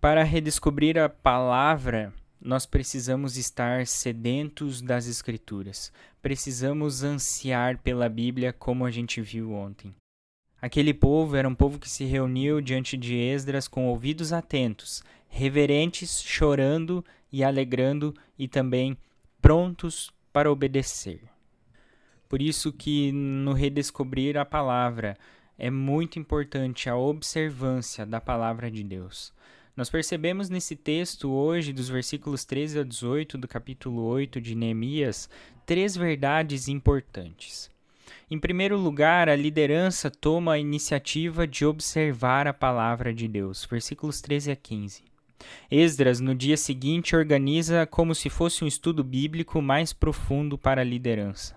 [0.00, 2.10] Para redescobrir a palavra,
[2.40, 5.92] nós precisamos estar sedentos das Escrituras.
[6.22, 9.94] Precisamos ansiar pela Bíblia, como a gente viu ontem.
[10.58, 16.22] Aquele povo era um povo que se reuniu diante de Esdras com ouvidos atentos, reverentes,
[16.22, 18.96] chorando e alegrando e também
[19.42, 21.20] prontos para obedecer.
[22.26, 25.14] Por isso que no redescobrir a palavra
[25.58, 29.30] é muito importante a observância da palavra de Deus.
[29.76, 35.30] Nós percebemos nesse texto hoje, dos versículos 13 a 18 do capítulo 8 de Neemias,
[35.64, 37.70] três verdades importantes.
[38.30, 44.20] Em primeiro lugar, a liderança toma a iniciativa de observar a palavra de Deus, versículos
[44.20, 45.02] 13 a 15.
[45.70, 50.84] Esdras, no dia seguinte, organiza como se fosse um estudo bíblico mais profundo para a
[50.84, 51.56] liderança.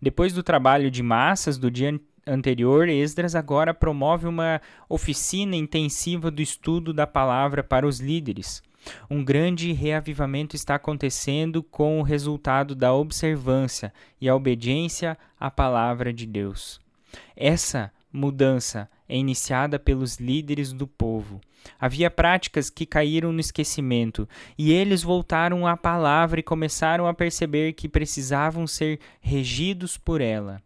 [0.00, 6.42] Depois do trabalho de massas do dia anterior, Esdras agora promove uma oficina intensiva do
[6.42, 8.62] estudo da palavra para os líderes.
[9.10, 16.12] Um grande reavivamento está acontecendo com o resultado da observância e a obediência à palavra
[16.12, 16.80] de Deus.
[17.36, 21.40] Essa mudança é iniciada pelos líderes do povo.
[21.80, 27.72] Havia práticas que caíram no esquecimento, e eles voltaram à palavra e começaram a perceber
[27.72, 30.62] que precisavam ser regidos por ela.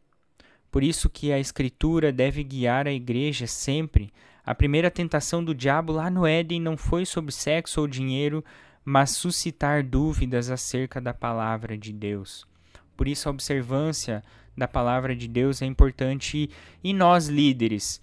[0.71, 4.13] Por isso que a escritura deve guiar a igreja sempre.
[4.45, 8.45] A primeira tentação do diabo lá no Éden não foi sobre sexo ou dinheiro,
[8.85, 12.47] mas suscitar dúvidas acerca da palavra de Deus.
[12.97, 14.23] Por isso a observância
[14.57, 16.51] da palavra de Deus é importante
[16.83, 18.01] e nós líderes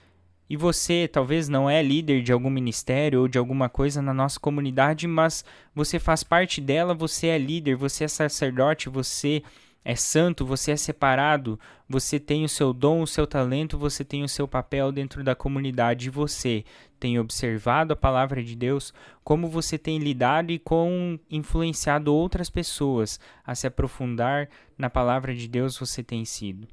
[0.49, 4.39] e você talvez não é líder de algum ministério ou de alguma coisa na nossa
[4.39, 9.41] comunidade, mas você faz parte dela, você é líder, você é sacerdote, você
[9.85, 14.23] é santo, você é separado, você tem o seu dom, o seu talento, você tem
[14.23, 16.65] o seu papel dentro da comunidade e você
[16.99, 18.91] tem observado a palavra de Deus,
[19.23, 25.47] como você tem lidado e com influenciado outras pessoas a se aprofundar na palavra de
[25.47, 26.67] Deus você tem sido.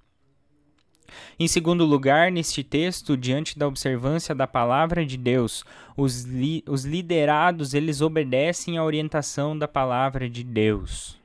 [1.39, 5.63] Em segundo lugar, neste texto, diante da observância da palavra de Deus,
[5.95, 11.22] os, li os liderados eles obedecem à orientação da palavra de Deus.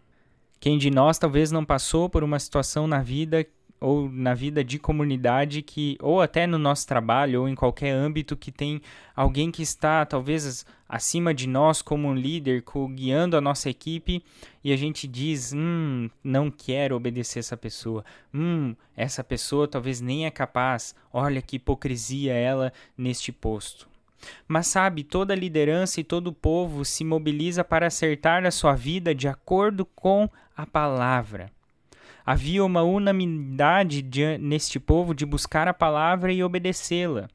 [0.59, 3.45] Quem de nós talvez não passou por uma situação na vida
[3.79, 8.35] ou na vida de comunidade que ou até no nosso trabalho ou em qualquer âmbito
[8.35, 8.81] que tem
[9.15, 12.63] alguém que está talvez acima de nós como um líder,
[12.95, 14.23] guiando a nossa equipe
[14.63, 18.03] e a gente diz, hum, não quero obedecer essa pessoa,
[18.33, 23.87] hum, essa pessoa talvez nem é capaz, olha que hipocrisia ela neste posto.
[24.47, 29.13] Mas sabe, toda liderança e todo o povo se mobiliza para acertar a sua vida
[29.13, 31.51] de acordo com a palavra.
[32.25, 37.29] Havia uma unanimidade de, neste povo de buscar a palavra e obedecê-la.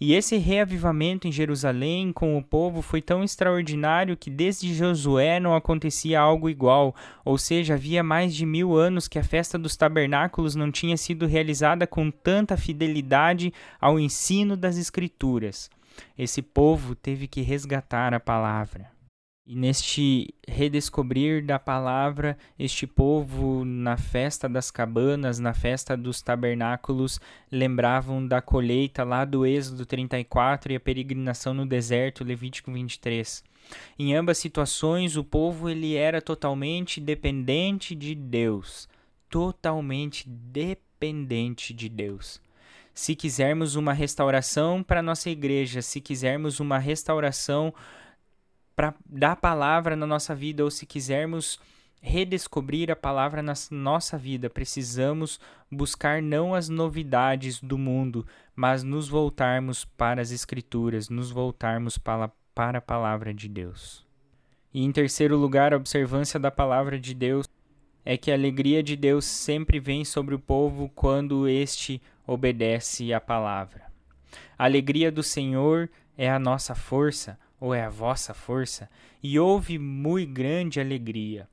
[0.00, 5.54] E esse reavivamento em Jerusalém com o povo foi tão extraordinário que desde Josué não
[5.54, 10.54] acontecia algo igual, ou seja, havia mais de mil anos que a festa dos tabernáculos
[10.54, 15.70] não tinha sido realizada com tanta fidelidade ao ensino das Escrituras.
[16.16, 18.96] Esse povo teve que resgatar a palavra.
[19.48, 27.20] E neste redescobrir da palavra, este povo, na festa das cabanas, na festa dos tabernáculos,
[27.50, 33.44] lembravam da colheita lá do Êxodo 34 e a peregrinação no deserto, Levítico 23.
[33.96, 38.88] Em ambas situações, o povo ele era totalmente dependente de Deus,
[39.30, 42.40] totalmente dependente de Deus.
[42.96, 47.74] Se quisermos uma restauração para nossa igreja, se quisermos uma restauração
[48.74, 51.60] para dar palavra na nossa vida ou se quisermos
[52.00, 55.38] redescobrir a palavra na nossa vida, precisamos
[55.70, 62.32] buscar não as novidades do mundo, mas nos voltarmos para as Escrituras, nos voltarmos para,
[62.54, 64.06] para a palavra de Deus.
[64.72, 67.46] E em terceiro lugar, a observância da palavra de Deus
[68.08, 73.20] é que a alegria de Deus sempre vem sobre o povo quando este obedece à
[73.20, 73.86] palavra.
[74.56, 78.88] A alegria do Senhor é a nossa força, ou é a vossa força,
[79.20, 81.48] e houve muito grande alegria.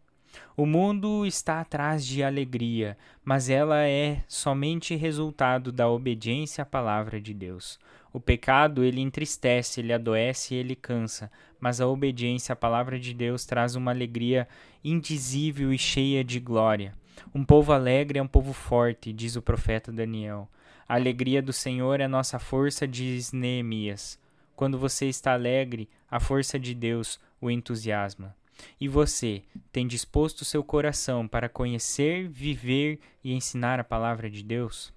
[0.55, 7.19] O mundo está atrás de alegria, mas ela é somente resultado da obediência à palavra
[7.19, 7.79] de Deus.
[8.11, 13.45] O pecado ele entristece, ele adoece, ele cansa, mas a obediência à palavra de Deus
[13.45, 14.47] traz uma alegria
[14.83, 16.93] indizível e cheia de glória.
[17.33, 20.47] Um povo alegre é um povo forte, diz o profeta Daniel.
[20.87, 24.19] A alegria do Senhor é nossa força, diz Neemias.
[24.55, 28.35] Quando você está alegre, a força de Deus o entusiasma.
[28.79, 34.93] E você tem disposto seu coração para conhecer, viver e ensinar a palavra de Deus?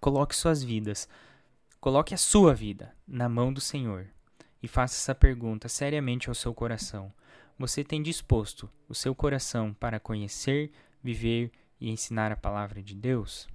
[0.00, 1.08] Coloque suas vidas,
[1.80, 4.06] coloque a sua vida na mão do Senhor
[4.62, 7.12] e faça essa pergunta seriamente ao seu coração.
[7.58, 10.72] Você tem disposto o seu coração para conhecer,
[11.02, 13.48] viver e ensinar a palavra de Deus?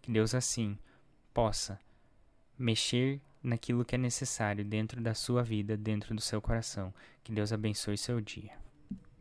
[0.00, 0.78] Que Deus assim
[1.34, 1.78] possa
[2.58, 6.92] mexer naquilo que é necessário dentro da sua vida, dentro do seu coração.
[7.22, 8.52] Que Deus abençoe seu dia.